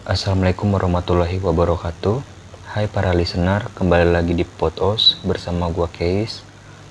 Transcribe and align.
Assalamualaikum 0.00 0.72
warahmatullahi 0.72 1.44
wabarakatuh. 1.44 2.24
Hai 2.72 2.88
para 2.88 3.12
listener, 3.12 3.68
kembali 3.76 4.16
lagi 4.16 4.32
di 4.32 4.48
Potos 4.48 5.20
bersama 5.20 5.68
gua 5.68 5.92
Case 5.92 6.40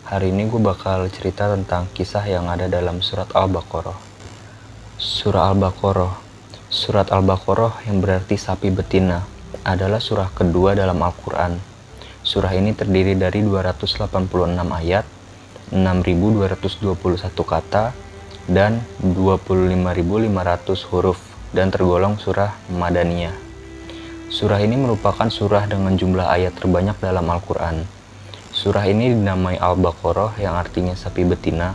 Hari 0.06 0.30
ini 0.30 0.46
gue 0.46 0.62
bakal 0.62 1.10
cerita 1.10 1.50
tentang 1.50 1.90
kisah 1.98 2.22
yang 2.30 2.46
ada 2.46 2.70
dalam 2.70 3.02
surat 3.02 3.26
Al-Baqarah. 3.34 3.98
Surah 5.02 5.50
Al-Baqarah. 5.50 6.22
Surat 6.70 7.10
Al-Baqarah 7.10 7.82
yang 7.90 7.98
berarti 7.98 8.38
sapi 8.38 8.70
betina 8.70 9.26
adalah 9.66 9.98
surah 9.98 10.30
kedua 10.30 10.78
dalam 10.78 11.02
Al-Quran. 11.02 11.58
Surah 12.22 12.54
ini 12.54 12.78
terdiri 12.78 13.18
dari 13.18 13.42
286 13.42 14.06
ayat 14.70 15.10
6221 15.74 16.94
kata 17.42 17.90
dan 18.46 18.86
25.500 19.02 20.94
huruf 20.94 21.29
dan 21.56 21.74
tergolong 21.74 22.22
surah 22.22 22.54
Madaniyah. 22.70 23.34
Surah 24.30 24.62
ini 24.62 24.78
merupakan 24.78 25.26
surah 25.26 25.66
dengan 25.66 25.98
jumlah 25.98 26.30
ayat 26.30 26.54
terbanyak 26.54 27.02
dalam 27.02 27.26
Al-Quran. 27.26 27.82
Surah 28.54 28.86
ini 28.86 29.10
dinamai 29.14 29.58
Al-Baqarah 29.58 30.38
yang 30.38 30.54
artinya 30.54 30.94
sapi 30.94 31.26
betina, 31.26 31.74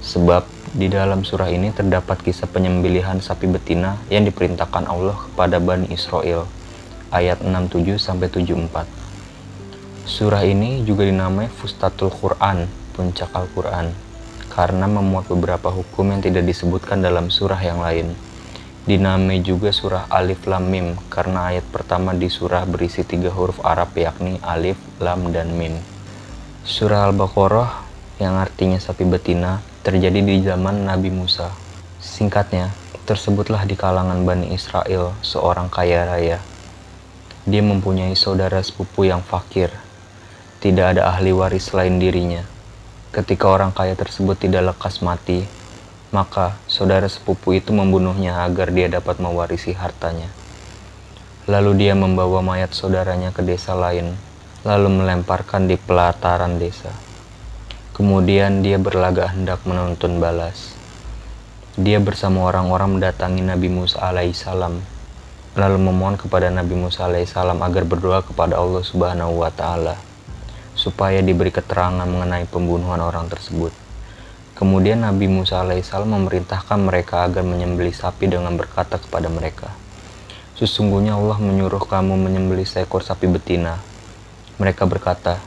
sebab 0.00 0.48
di 0.72 0.88
dalam 0.88 1.26
surah 1.26 1.52
ini 1.52 1.68
terdapat 1.76 2.24
kisah 2.24 2.48
penyembelihan 2.48 3.20
sapi 3.20 3.44
betina 3.50 4.00
yang 4.08 4.24
diperintahkan 4.24 4.88
Allah 4.88 5.16
kepada 5.28 5.60
Bani 5.60 5.92
Israel, 5.92 6.48
ayat 7.12 7.44
67-74. 7.44 8.88
Surah 10.08 10.40
ini 10.46 10.80
juga 10.88 11.04
dinamai 11.04 11.52
Fustatul 11.52 12.08
Quran, 12.08 12.64
puncak 12.96 13.28
Al-Quran, 13.36 13.92
karena 14.48 14.88
memuat 14.88 15.28
beberapa 15.28 15.68
hukum 15.68 16.16
yang 16.16 16.24
tidak 16.24 16.48
disebutkan 16.48 17.04
dalam 17.04 17.28
surah 17.28 17.60
yang 17.60 17.84
lain. 17.84 18.16
Dinamai 18.80 19.44
juga 19.44 19.76
surah 19.76 20.08
Alif 20.08 20.48
Lam 20.48 20.72
Mim 20.72 20.96
karena 21.12 21.52
ayat 21.52 21.68
pertama 21.68 22.16
di 22.16 22.32
surah 22.32 22.64
berisi 22.64 23.04
tiga 23.04 23.28
huruf 23.28 23.60
Arab 23.60 23.92
yakni 23.92 24.40
Alif, 24.40 24.80
Lam, 24.96 25.28
dan 25.36 25.52
Mim. 25.52 25.76
Surah 26.64 27.12
Al-Baqarah 27.12 27.84
yang 28.16 28.40
artinya 28.40 28.80
sapi 28.80 29.04
betina 29.04 29.60
terjadi 29.84 30.24
di 30.24 30.40
zaman 30.40 30.88
Nabi 30.88 31.12
Musa. 31.12 31.52
Singkatnya, 32.00 32.72
tersebutlah 33.04 33.68
di 33.68 33.76
kalangan 33.76 34.24
Bani 34.24 34.56
Israel 34.56 35.12
seorang 35.20 35.68
kaya 35.68 36.08
raya. 36.08 36.40
Dia 37.44 37.60
mempunyai 37.60 38.16
saudara 38.16 38.64
sepupu 38.64 39.04
yang 39.04 39.20
fakir. 39.20 39.68
Tidak 40.60 40.96
ada 40.96 41.08
ahli 41.12 41.36
waris 41.36 41.68
selain 41.68 42.00
dirinya. 42.00 42.44
Ketika 43.12 43.44
orang 43.44 43.76
kaya 43.76 43.92
tersebut 43.92 44.40
tidak 44.40 44.72
lekas 44.72 45.04
mati, 45.04 45.44
maka 46.10 46.58
saudara 46.66 47.06
sepupu 47.06 47.54
itu 47.54 47.70
membunuhnya 47.70 48.42
agar 48.42 48.74
dia 48.74 48.90
dapat 48.90 49.22
mewarisi 49.22 49.70
hartanya. 49.74 50.26
Lalu 51.46 51.86
dia 51.86 51.94
membawa 51.94 52.42
mayat 52.42 52.74
saudaranya 52.74 53.30
ke 53.30 53.42
desa 53.46 53.74
lain, 53.74 54.18
lalu 54.66 54.90
melemparkan 54.90 55.70
di 55.70 55.78
pelataran 55.78 56.58
desa. 56.58 56.90
Kemudian 57.94 58.62
dia 58.62 58.78
berlagak 58.78 59.34
hendak 59.34 59.62
menuntun 59.62 60.18
balas. 60.18 60.74
Dia 61.78 62.02
bersama 62.02 62.44
orang-orang 62.50 62.98
mendatangi 62.98 63.46
Nabi 63.46 63.70
Musa 63.70 64.02
alaihissalam, 64.02 64.82
lalu 65.54 65.78
memohon 65.78 66.18
kepada 66.18 66.50
Nabi 66.50 66.74
Musa 66.74 67.06
alaihissalam 67.06 67.62
agar 67.62 67.86
berdoa 67.86 68.20
kepada 68.26 68.58
Allah 68.58 68.82
Subhanahu 68.82 69.42
wa 69.42 69.50
taala 69.50 69.96
supaya 70.80 71.20
diberi 71.20 71.52
keterangan 71.52 72.08
mengenai 72.08 72.48
pembunuhan 72.48 73.04
orang 73.04 73.28
tersebut. 73.28 73.79
Kemudian 74.60 75.00
Nabi 75.00 75.24
Musa 75.24 75.64
alaihissalam 75.64 76.20
memerintahkan 76.20 76.76
mereka 76.76 77.24
agar 77.24 77.40
menyembelih 77.40 77.96
sapi 77.96 78.28
dengan 78.28 78.52
berkata 78.60 79.00
kepada 79.00 79.32
mereka, 79.32 79.72
Sesungguhnya 80.60 81.16
Allah 81.16 81.40
menyuruh 81.40 81.80
kamu 81.80 82.20
menyembelih 82.20 82.68
seekor 82.68 83.00
sapi 83.00 83.24
betina. 83.24 83.80
Mereka 84.60 84.84
berkata, 84.84 85.40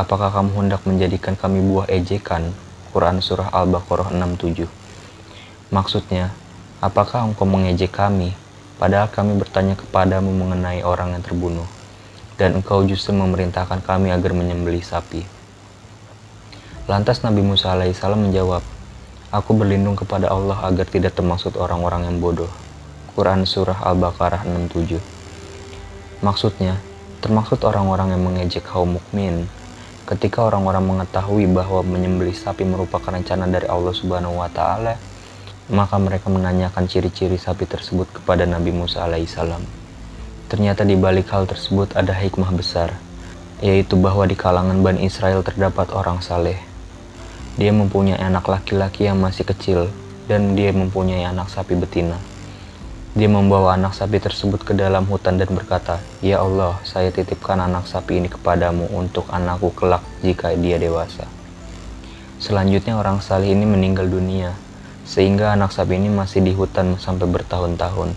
Apakah 0.00 0.32
kamu 0.32 0.56
hendak 0.64 0.88
menjadikan 0.88 1.36
kami 1.36 1.60
buah 1.60 1.84
ejekan? 1.92 2.56
Quran 2.96 3.20
Surah 3.20 3.52
Al-Baqarah 3.52 4.08
67 4.16 4.64
Maksudnya, 5.68 6.32
apakah 6.80 7.28
engkau 7.28 7.44
mengejek 7.44 7.92
kami, 7.92 8.32
padahal 8.80 9.12
kami 9.12 9.36
bertanya 9.36 9.76
kepadamu 9.76 10.32
mengenai 10.32 10.80
orang 10.80 11.12
yang 11.12 11.20
terbunuh, 11.20 11.68
dan 12.40 12.56
engkau 12.56 12.80
justru 12.88 13.12
memerintahkan 13.12 13.84
kami 13.84 14.08
agar 14.08 14.32
menyembelih 14.32 14.80
sapi. 14.80 15.35
Lantas 16.86 17.26
Nabi 17.26 17.42
Musa 17.42 17.74
alaihissalam 17.74 18.30
menjawab, 18.30 18.62
Aku 19.34 19.58
berlindung 19.58 19.98
kepada 19.98 20.30
Allah 20.30 20.70
agar 20.70 20.86
tidak 20.86 21.18
termaksud 21.18 21.58
orang-orang 21.58 22.06
yang 22.06 22.22
bodoh. 22.22 22.46
Quran 23.10 23.42
Surah 23.42 23.82
Al-Baqarah 23.90 24.46
67 24.46 26.22
Maksudnya, 26.22 26.78
termaksud 27.18 27.66
orang-orang 27.66 28.14
yang 28.14 28.22
mengejek 28.22 28.70
kaum 28.70 29.02
mukmin. 29.02 29.50
Ketika 30.06 30.46
orang-orang 30.46 30.86
mengetahui 30.86 31.50
bahwa 31.50 31.82
menyembelih 31.82 32.38
sapi 32.38 32.62
merupakan 32.62 33.10
rencana 33.10 33.50
dari 33.50 33.66
Allah 33.66 33.90
Subhanahu 33.90 34.38
wa 34.38 34.46
taala, 34.46 34.94
maka 35.66 35.98
mereka 35.98 36.30
menanyakan 36.30 36.86
ciri-ciri 36.86 37.34
sapi 37.34 37.66
tersebut 37.66 38.22
kepada 38.22 38.46
Nabi 38.46 38.70
Musa 38.70 39.02
alaihissalam. 39.02 39.66
Ternyata 40.46 40.86
di 40.86 40.94
balik 40.94 41.34
hal 41.34 41.50
tersebut 41.50 41.98
ada 41.98 42.14
hikmah 42.14 42.54
besar, 42.54 42.94
yaitu 43.58 43.98
bahwa 43.98 44.22
di 44.22 44.38
kalangan 44.38 44.78
Bani 44.86 45.02
Israel 45.02 45.42
terdapat 45.42 45.90
orang 45.90 46.22
saleh 46.22 46.65
dia 47.56 47.72
mempunyai 47.72 48.20
anak 48.20 48.52
laki-laki 48.52 49.08
yang 49.08 49.16
masih 49.16 49.48
kecil 49.48 49.88
dan 50.28 50.52
dia 50.52 50.76
mempunyai 50.76 51.24
anak 51.24 51.48
sapi 51.48 51.72
betina. 51.72 52.20
Dia 53.16 53.32
membawa 53.32 53.72
anak 53.72 53.96
sapi 53.96 54.20
tersebut 54.20 54.60
ke 54.60 54.76
dalam 54.76 55.08
hutan 55.08 55.40
dan 55.40 55.48
berkata, 55.48 56.04
Ya 56.20 56.44
Allah, 56.44 56.76
saya 56.84 57.08
titipkan 57.08 57.56
anak 57.56 57.88
sapi 57.88 58.20
ini 58.20 58.28
kepadamu 58.28 58.92
untuk 58.92 59.24
anakku 59.32 59.72
kelak 59.72 60.04
jika 60.20 60.52
dia 60.52 60.76
dewasa. 60.76 61.24
Selanjutnya 62.36 63.00
orang 63.00 63.24
saleh 63.24 63.56
ini 63.56 63.64
meninggal 63.64 64.04
dunia, 64.04 64.52
sehingga 65.08 65.56
anak 65.56 65.72
sapi 65.72 65.96
ini 65.96 66.12
masih 66.12 66.44
di 66.44 66.52
hutan 66.52 67.00
sampai 67.00 67.24
bertahun-tahun. 67.24 68.12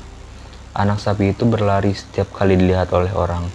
Anak 0.76 1.00
sapi 1.00 1.32
itu 1.32 1.48
berlari 1.48 1.96
setiap 1.96 2.36
kali 2.36 2.60
dilihat 2.60 2.92
oleh 2.92 3.16
orang. 3.16 3.48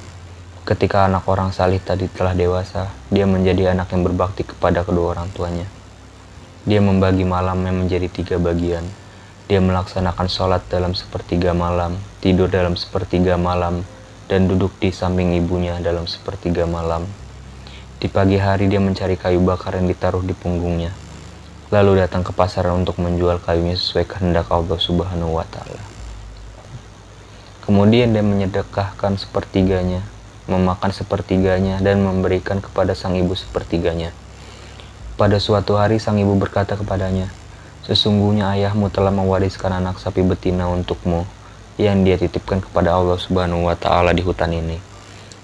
Ketika 0.64 1.04
anak 1.04 1.28
orang 1.28 1.52
salih 1.52 1.76
tadi 1.76 2.08
telah 2.08 2.32
dewasa, 2.32 2.88
dia 3.12 3.28
menjadi 3.28 3.76
anak 3.76 3.92
yang 3.92 4.00
berbakti 4.00 4.48
kepada 4.48 4.80
kedua 4.80 5.12
orang 5.12 5.28
tuanya. 5.36 5.68
Dia 6.64 6.80
membagi 6.80 7.20
malamnya 7.20 7.68
menjadi 7.68 8.08
tiga 8.08 8.40
bagian. 8.40 8.80
Dia 9.44 9.60
melaksanakan 9.60 10.24
sholat 10.24 10.64
dalam 10.72 10.96
sepertiga 10.96 11.52
malam, 11.52 12.00
tidur 12.24 12.48
dalam 12.48 12.80
sepertiga 12.80 13.36
malam, 13.36 13.84
dan 14.24 14.48
duduk 14.48 14.72
di 14.80 14.88
samping 14.88 15.36
ibunya 15.36 15.76
dalam 15.84 16.08
sepertiga 16.08 16.64
malam. 16.64 17.04
Di 18.00 18.08
pagi 18.08 18.40
hari 18.40 18.64
dia 18.64 18.80
mencari 18.80 19.20
kayu 19.20 19.44
bakar 19.44 19.76
yang 19.76 19.84
ditaruh 19.84 20.24
di 20.24 20.32
punggungnya, 20.32 20.96
lalu 21.68 22.00
datang 22.00 22.24
ke 22.24 22.32
pasar 22.32 22.72
untuk 22.72 22.96
menjual 23.04 23.36
kayunya 23.44 23.76
sesuai 23.76 24.08
kehendak 24.08 24.48
Allah 24.48 24.80
Subhanahu 24.80 25.36
wa 25.36 25.44
Ta'ala. 25.44 25.84
Kemudian 27.68 28.16
dia 28.16 28.24
menyedekahkan 28.24 29.20
sepertiganya 29.20 30.13
memakan 30.44 30.92
sepertiganya 30.92 31.80
dan 31.80 32.04
memberikan 32.04 32.60
kepada 32.60 32.92
sang 32.92 33.16
ibu 33.16 33.32
sepertiganya. 33.32 34.12
Pada 35.14 35.38
suatu 35.38 35.78
hari 35.78 36.02
sang 36.02 36.18
ibu 36.18 36.34
berkata 36.36 36.74
kepadanya, 36.74 37.30
Sesungguhnya 37.84 38.48
ayahmu 38.56 38.88
telah 38.88 39.12
mewariskan 39.12 39.76
anak 39.76 40.00
sapi 40.00 40.24
betina 40.24 40.64
untukmu 40.72 41.28
yang 41.76 42.00
dia 42.00 42.16
titipkan 42.16 42.64
kepada 42.64 42.96
Allah 42.96 43.20
Subhanahu 43.20 43.68
wa 43.68 43.76
taala 43.76 44.16
di 44.16 44.24
hutan 44.24 44.56
ini. 44.56 44.80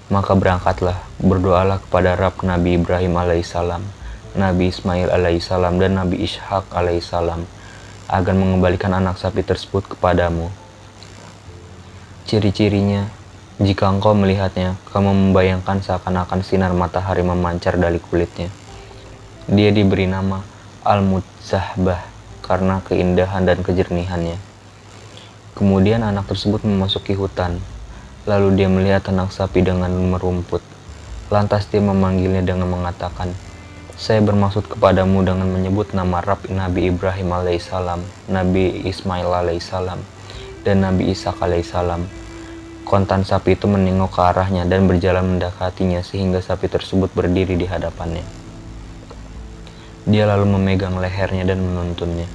Maka 0.09 0.33
berangkatlah, 0.33 0.97
berdoalah 1.21 1.77
kepada 1.85 2.17
Rab 2.17 2.41
Nabi 2.41 2.81
Ibrahim 2.81 3.13
alaihissalam, 3.13 3.85
Nabi 4.33 4.73
Ismail 4.73 5.13
alaihissalam 5.13 5.77
dan 5.77 6.01
Nabi 6.01 6.25
Ishak 6.25 6.65
alaihissalam 6.73 7.45
agar 8.09 8.33
mengembalikan 8.33 8.91
anak 8.91 9.21
sapi 9.21 9.45
tersebut 9.45 9.85
kepadamu. 9.85 10.49
Ciri-cirinya 12.25 13.05
jika 13.61 13.93
engkau 13.93 14.17
melihatnya, 14.17 14.73
kamu 14.89 15.13
membayangkan 15.13 15.85
seakan-akan 15.85 16.41
sinar 16.41 16.73
matahari 16.73 17.21
memancar 17.21 17.77
dari 17.77 18.01
kulitnya. 18.01 18.49
Dia 19.45 19.69
diberi 19.69 20.09
nama 20.09 20.41
Al-Mudzahbah 20.81 22.01
karena 22.41 22.81
keindahan 22.81 23.45
dan 23.45 23.61
kejernihannya. 23.61 24.41
Kemudian 25.53 26.01
anak 26.01 26.25
tersebut 26.25 26.65
memasuki 26.65 27.13
hutan. 27.13 27.61
Lalu 28.25 28.57
dia 28.57 28.65
melihat 28.65 29.13
anak 29.13 29.29
sapi 29.29 29.61
dengan 29.61 29.93
merumput. 29.93 30.65
Lantas 31.29 31.69
dia 31.69 31.85
memanggilnya 31.85 32.41
dengan 32.41 32.65
mengatakan, 32.65 33.29
saya 33.93 34.25
bermaksud 34.25 34.73
kepadamu 34.73 35.21
dengan 35.21 35.45
menyebut 35.45 35.93
nama 35.93 36.17
Rab 36.17 36.49
Nabi 36.49 36.89
Ibrahim 36.89 37.29
alaihissalam, 37.29 38.01
Nabi 38.25 38.89
Ismail 38.89 39.29
alaihissalam, 39.29 40.01
dan 40.65 40.81
Nabi 40.81 41.13
Ishak 41.13 41.37
alaihissalam 41.37 42.20
Kontan 42.81 43.21
sapi 43.21 43.53
itu 43.53 43.69
menengok 43.69 44.17
ke 44.17 44.21
arahnya 44.25 44.65
dan 44.65 44.89
berjalan 44.89 45.37
mendekatinya 45.37 46.01
sehingga 46.01 46.41
sapi 46.41 46.65
tersebut 46.65 47.13
berdiri 47.13 47.53
di 47.53 47.69
hadapannya. 47.69 48.25
Dia 50.09 50.25
lalu 50.25 50.57
memegang 50.57 50.97
lehernya 50.97 51.45
dan 51.45 51.61
menuntunnya. 51.61 52.25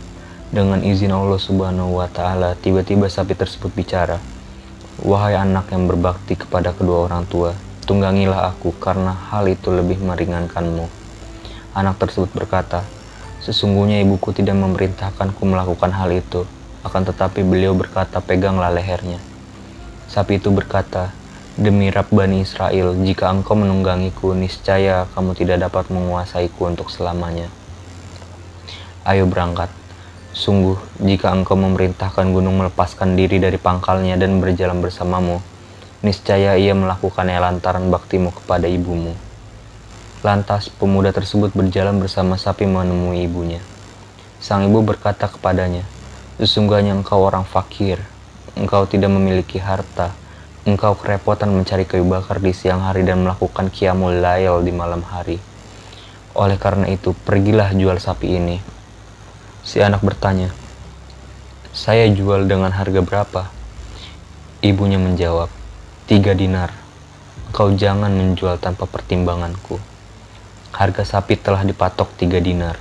Dengan 0.54 0.86
izin 0.86 1.10
Allah 1.10 1.42
Subhanahu 1.42 1.98
wa 1.98 2.06
taala, 2.06 2.54
tiba-tiba 2.54 3.10
sapi 3.10 3.34
tersebut 3.34 3.74
bicara. 3.74 4.22
Wahai 5.02 5.34
anak 5.34 5.74
yang 5.74 5.90
berbakti 5.90 6.38
kepada 6.38 6.70
kedua 6.70 7.10
orang 7.10 7.26
tua, 7.26 7.52
tunggangilah 7.84 8.54
aku 8.54 8.70
karena 8.78 9.12
hal 9.12 9.50
itu 9.50 9.74
lebih 9.74 9.98
meringankanmu. 9.98 10.86
Anak 11.74 11.98
tersebut 11.98 12.30
berkata, 12.32 12.86
Sesungguhnya 13.42 14.00
ibuku 14.00 14.32
tidak 14.32 14.56
memerintahkanku 14.56 15.42
melakukan 15.44 15.92
hal 15.92 16.08
itu, 16.10 16.48
akan 16.86 17.02
tetapi 17.12 17.42
beliau 17.42 17.74
berkata, 17.74 18.22
peganglah 18.22 18.70
lehernya. 18.70 19.18
Sapi 20.06 20.38
itu 20.38 20.54
berkata, 20.54 21.10
Demi 21.56 21.88
Rab 21.88 22.12
Bani 22.12 22.44
Israel, 22.44 22.92
jika 23.00 23.32
engkau 23.32 23.56
menunggangiku, 23.56 24.36
niscaya 24.36 25.08
kamu 25.16 25.32
tidak 25.32 25.64
dapat 25.64 25.88
menguasaiku 25.88 26.68
untuk 26.68 26.92
selamanya. 26.92 27.48
Ayo 29.08 29.24
berangkat. 29.24 29.72
Sungguh, 30.36 30.76
jika 31.00 31.32
engkau 31.32 31.56
memerintahkan 31.56 32.28
gunung 32.28 32.60
melepaskan 32.60 33.16
diri 33.16 33.40
dari 33.40 33.56
pangkalnya 33.56 34.20
dan 34.20 34.36
berjalan 34.36 34.84
bersamamu, 34.84 35.40
niscaya 36.04 36.60
ia 36.60 36.76
melakukannya 36.76 37.40
lantaran 37.40 37.88
baktimu 37.88 38.36
kepada 38.36 38.68
ibumu. 38.68 39.16
Lantas 40.20 40.68
pemuda 40.68 41.08
tersebut 41.14 41.56
berjalan 41.56 41.96
bersama 41.96 42.36
sapi 42.36 42.68
menemui 42.68 43.24
ibunya. 43.24 43.64
Sang 44.44 44.68
ibu 44.68 44.84
berkata 44.84 45.24
kepadanya, 45.24 45.88
Sesungguhnya 46.36 46.92
engkau 46.92 47.24
orang 47.24 47.48
fakir, 47.48 47.96
engkau 48.56 48.88
tidak 48.88 49.12
memiliki 49.12 49.60
harta, 49.60 50.16
engkau 50.64 50.96
kerepotan 50.96 51.52
mencari 51.52 51.84
kayu 51.84 52.08
bakar 52.08 52.40
di 52.40 52.56
siang 52.56 52.82
hari 52.82 53.04
dan 53.04 53.22
melakukan 53.22 53.68
kiamul 53.68 54.16
lail 54.16 54.64
di 54.64 54.72
malam 54.72 55.04
hari. 55.04 55.38
Oleh 56.32 56.56
karena 56.56 56.88
itu, 56.88 57.12
pergilah 57.12 57.72
jual 57.76 58.00
sapi 58.00 58.40
ini. 58.40 58.58
Si 59.60 59.80
anak 59.80 60.00
bertanya, 60.00 60.52
saya 61.76 62.08
jual 62.08 62.48
dengan 62.48 62.72
harga 62.72 63.04
berapa? 63.04 63.42
Ibunya 64.64 64.96
menjawab, 64.96 65.52
tiga 66.08 66.32
dinar. 66.32 66.72
Kau 67.52 67.72
jangan 67.72 68.12
menjual 68.12 68.56
tanpa 68.56 68.88
pertimbanganku. 68.88 69.76
Harga 70.72 71.04
sapi 71.04 71.40
telah 71.40 71.64
dipatok 71.64 72.12
tiga 72.16 72.40
dinar. 72.40 72.76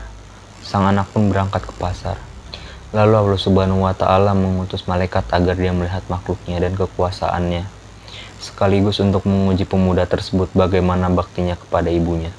Sang 0.64 0.84
anak 0.84 1.12
pun 1.16 1.32
berangkat 1.32 1.64
ke 1.64 1.74
pasar. 1.80 2.35
Lalu 2.94 3.14
Allah 3.18 3.40
Subhanahu 3.42 3.88
wa 3.88 3.94
Ta'ala 3.98 4.38
mengutus 4.38 4.86
malaikat 4.86 5.26
agar 5.34 5.58
dia 5.58 5.74
melihat 5.74 6.06
makhluknya 6.06 6.62
dan 6.62 6.78
kekuasaannya, 6.78 7.66
sekaligus 8.38 9.02
untuk 9.02 9.26
menguji 9.26 9.66
pemuda 9.66 10.06
tersebut 10.06 10.54
bagaimana 10.54 11.10
baktinya 11.10 11.58
kepada 11.58 11.90
ibunya. 11.90 12.30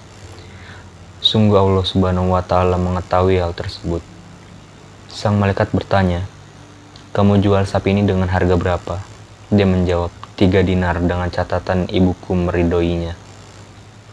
Sungguh 1.19 1.59
Allah 1.59 1.83
Subhanahu 1.83 2.37
wa 2.37 2.43
Ta'ala 2.47 2.79
mengetahui 2.79 3.43
hal 3.43 3.51
tersebut. 3.51 4.05
Sang 5.11 5.35
malaikat 5.41 5.75
bertanya, 5.75 6.23
"Kamu 7.11 7.43
jual 7.43 7.67
sapi 7.67 7.97
ini 7.97 8.07
dengan 8.07 8.31
harga 8.31 8.55
berapa?" 8.55 9.03
Dia 9.51 9.67
menjawab, 9.67 10.15
"Tiga 10.39 10.63
dinar 10.63 11.03
dengan 11.03 11.27
catatan 11.27 11.91
ibuku 11.91 12.37
meridoinya." 12.37 13.19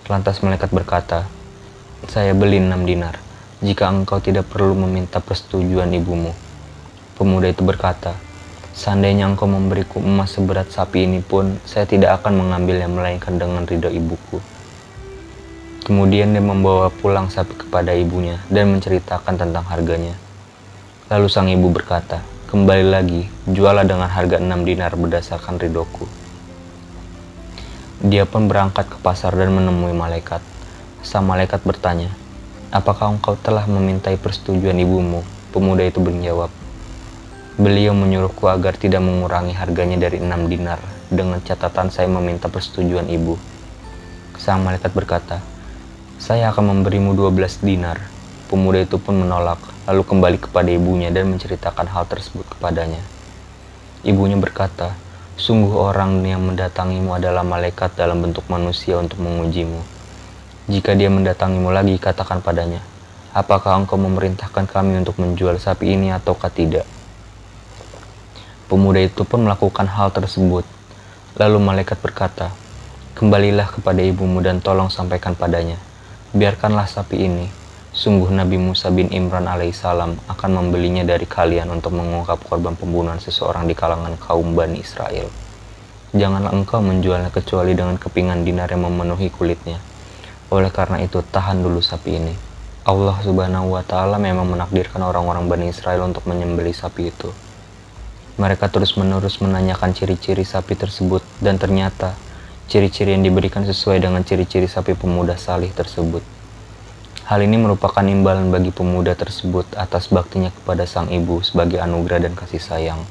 Lantas 0.10 0.44
malaikat 0.44 0.74
berkata, 0.76 1.24
Saya 2.12 2.36
beli 2.36 2.60
enam 2.60 2.84
dinar, 2.84 3.16
jika 3.64 3.88
engkau 3.88 4.20
tidak 4.20 4.52
perlu 4.52 4.76
meminta 4.76 5.24
persetujuan 5.24 5.88
ibumu. 5.96 6.36
Pemuda 7.16 7.48
itu 7.48 7.64
berkata, 7.64 8.12
Seandainya 8.74 9.30
engkau 9.30 9.46
memberiku 9.46 10.02
emas 10.02 10.34
seberat 10.34 10.74
sapi 10.74 11.06
ini 11.06 11.22
pun, 11.22 11.62
saya 11.62 11.86
tidak 11.86 12.20
akan 12.20 12.42
mengambilnya 12.42 12.90
melainkan 12.90 13.38
dengan 13.38 13.70
ridho 13.70 13.86
ibuku. 13.86 14.42
Kemudian 15.86 16.34
dia 16.34 16.42
membawa 16.42 16.90
pulang 16.90 17.30
sapi 17.30 17.54
kepada 17.54 17.94
ibunya 17.94 18.42
dan 18.50 18.74
menceritakan 18.74 19.38
tentang 19.38 19.62
harganya. 19.70 20.18
Lalu 21.06 21.28
sang 21.30 21.54
ibu 21.54 21.70
berkata, 21.70 22.26
kembali 22.50 22.86
lagi, 22.90 23.30
jualah 23.46 23.86
dengan 23.86 24.10
harga 24.10 24.42
enam 24.42 24.66
dinar 24.66 24.98
berdasarkan 24.98 25.62
ridoku. 25.62 26.10
Dia 28.02 28.26
pun 28.26 28.50
berangkat 28.50 28.90
ke 28.90 28.98
pasar 29.06 29.38
dan 29.38 29.54
menemui 29.54 29.94
malaikat. 29.94 30.42
Sang 31.06 31.30
malaikat 31.30 31.62
bertanya, 31.62 32.10
Apakah 32.74 33.14
engkau 33.14 33.38
telah 33.38 33.70
memintai 33.70 34.18
persetujuan 34.18 34.74
ibumu? 34.82 35.22
Pemuda 35.54 35.86
itu 35.86 36.02
menjawab, 36.02 36.50
Beliau 37.54 37.94
menyuruhku 37.94 38.50
agar 38.50 38.74
tidak 38.74 39.06
mengurangi 39.06 39.54
harganya 39.54 40.10
dari 40.10 40.18
enam 40.18 40.50
dinar, 40.50 40.82
dengan 41.06 41.38
catatan 41.38 41.94
saya 41.94 42.10
meminta 42.10 42.50
persetujuan 42.50 43.06
ibu. 43.14 43.38
Sang 44.42 44.66
malaikat 44.66 44.90
berkata, 44.90 45.38
Saya 46.18 46.50
akan 46.50 46.82
memberimu 46.82 47.14
12 47.14 47.62
dinar. 47.62 48.02
Pemuda 48.50 48.82
itu 48.82 48.98
pun 48.98 49.22
menolak, 49.22 49.62
lalu 49.86 50.02
kembali 50.02 50.42
kepada 50.42 50.74
ibunya 50.74 51.14
dan 51.14 51.30
menceritakan 51.30 51.86
hal 51.94 52.10
tersebut 52.10 52.58
kepadanya. 52.58 53.06
Ibunya 54.02 54.42
berkata, 54.42 54.98
Sungguh 55.38 55.78
orang 55.78 56.26
yang 56.26 56.42
mendatangimu 56.42 57.22
adalah 57.22 57.46
malaikat 57.46 57.94
dalam 57.94 58.18
bentuk 58.26 58.50
manusia 58.50 58.98
untuk 58.98 59.22
mengujimu. 59.22 59.93
Jika 60.64 60.96
dia 60.96 61.12
mendatangimu 61.12 61.76
lagi, 61.76 62.00
katakan 62.00 62.40
padanya, 62.40 62.80
apakah 63.36 63.84
engkau 63.84 64.00
memerintahkan 64.00 64.64
kami 64.64 64.96
untuk 64.96 65.20
menjual 65.20 65.60
sapi 65.60 65.92
ini 65.92 66.16
ataukah 66.16 66.48
tidak? 66.48 66.88
Pemuda 68.72 69.04
itu 69.04 69.28
pun 69.28 69.44
melakukan 69.44 69.92
hal 69.92 70.16
tersebut. 70.16 70.64
Lalu 71.36 71.58
malaikat 71.60 72.00
berkata, 72.00 72.56
Kembalilah 73.14 73.70
kepada 73.70 74.00
ibumu 74.02 74.40
dan 74.40 74.64
tolong 74.64 74.88
sampaikan 74.88 75.36
padanya. 75.36 75.76
Biarkanlah 76.32 76.88
sapi 76.88 77.28
ini. 77.28 77.46
Sungguh 77.94 78.32
Nabi 78.34 78.58
Musa 78.58 78.90
bin 78.90 79.12
Imran 79.14 79.46
alaihissalam 79.46 80.18
akan 80.32 80.50
membelinya 80.50 81.06
dari 81.06 81.30
kalian 81.30 81.70
untuk 81.70 81.94
mengungkap 81.94 82.42
korban 82.42 82.74
pembunuhan 82.74 83.22
seseorang 83.22 83.70
di 83.70 83.76
kalangan 83.78 84.18
kaum 84.18 84.56
Bani 84.58 84.82
Israel. 84.82 85.30
Janganlah 86.16 86.56
engkau 86.56 86.82
menjualnya 86.82 87.30
kecuali 87.30 87.78
dengan 87.78 88.00
kepingan 88.00 88.42
dinar 88.42 88.72
yang 88.72 88.90
memenuhi 88.90 89.30
kulitnya. 89.30 89.78
Oleh 90.54 90.70
karena 90.70 91.02
itu, 91.02 91.26
tahan 91.26 91.66
dulu 91.66 91.82
sapi 91.82 92.22
ini. 92.22 92.38
Allah 92.86 93.18
subhanahu 93.26 93.74
wa 93.74 93.82
ta'ala 93.82 94.22
memang 94.22 94.46
menakdirkan 94.54 95.02
orang-orang 95.02 95.50
Bani 95.50 95.74
Israel 95.74 96.06
untuk 96.06 96.30
menyembeli 96.30 96.70
sapi 96.70 97.10
itu. 97.10 97.34
Mereka 98.38 98.70
terus-menerus 98.70 99.42
menanyakan 99.42 99.98
ciri-ciri 99.98 100.46
sapi 100.46 100.78
tersebut 100.78 101.26
dan 101.42 101.58
ternyata 101.58 102.14
ciri-ciri 102.70 103.18
yang 103.18 103.26
diberikan 103.26 103.66
sesuai 103.66 103.98
dengan 103.98 104.22
ciri-ciri 104.22 104.70
sapi 104.70 104.94
pemuda 104.94 105.42
salih 105.42 105.74
tersebut. 105.74 106.22
Hal 107.26 107.42
ini 107.42 107.58
merupakan 107.58 108.06
imbalan 108.06 108.54
bagi 108.54 108.70
pemuda 108.70 109.18
tersebut 109.18 109.74
atas 109.74 110.14
baktinya 110.14 110.54
kepada 110.54 110.86
sang 110.86 111.10
ibu 111.10 111.42
sebagai 111.42 111.82
anugerah 111.82 112.30
dan 112.30 112.38
kasih 112.38 112.62
sayang. 112.62 113.02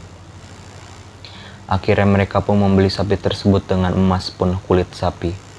Akhirnya 1.67 2.07
mereka 2.07 2.39
pun 2.39 2.63
membeli 2.63 2.87
sapi 2.87 3.19
tersebut 3.19 3.67
dengan 3.67 3.99
emas 3.99 4.31
penuh 4.31 4.63
kulit 4.71 4.87
sapi. 4.95 5.52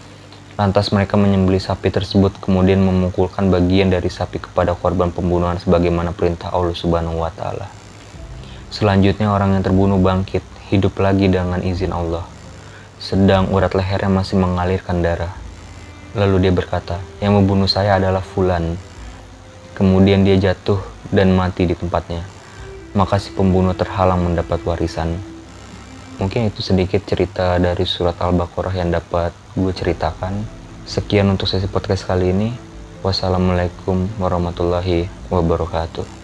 Lantas 0.54 0.94
mereka 0.94 1.18
menyembeli 1.18 1.58
sapi 1.58 1.90
tersebut 1.90 2.38
kemudian 2.38 2.78
memukulkan 2.78 3.50
bagian 3.50 3.90
dari 3.90 4.06
sapi 4.06 4.38
kepada 4.38 4.78
korban 4.78 5.10
pembunuhan 5.10 5.58
sebagaimana 5.58 6.14
perintah 6.14 6.54
Allah 6.54 6.78
Subhanahu 6.78 7.26
wa 7.26 7.34
taala. 7.34 7.66
Selanjutnya 8.70 9.34
orang 9.34 9.58
yang 9.58 9.66
terbunuh 9.66 9.98
bangkit, 9.98 10.46
hidup 10.70 11.02
lagi 11.02 11.26
dengan 11.26 11.58
izin 11.58 11.90
Allah. 11.90 12.22
Sedang 13.02 13.50
urat 13.50 13.74
lehernya 13.74 14.14
masih 14.14 14.38
mengalirkan 14.38 15.02
darah. 15.02 15.34
Lalu 16.14 16.46
dia 16.46 16.54
berkata, 16.54 17.02
yang 17.18 17.34
membunuh 17.34 17.66
saya 17.66 17.98
adalah 17.98 18.22
Fulan. 18.22 18.78
Kemudian 19.74 20.22
dia 20.22 20.38
jatuh 20.38 20.78
dan 21.10 21.34
mati 21.34 21.66
di 21.66 21.74
tempatnya. 21.74 22.22
Maka 22.94 23.18
si 23.18 23.34
pembunuh 23.34 23.74
terhalang 23.74 24.22
mendapat 24.22 24.62
warisan. 24.62 25.33
Mungkin 26.22 26.54
itu 26.54 26.62
sedikit 26.62 27.02
cerita 27.10 27.58
dari 27.58 27.86
surat 27.90 28.18
Al-Baqarah 28.22 28.76
yang 28.78 28.94
dapat 28.94 29.34
gue 29.58 29.74
ceritakan. 29.74 30.46
Sekian 30.86 31.30
untuk 31.32 31.50
sesi 31.50 31.66
podcast 31.66 32.06
kali 32.06 32.30
ini. 32.30 32.50
Wassalamualaikum 33.02 34.08
warahmatullahi 34.22 35.10
wabarakatuh. 35.28 36.23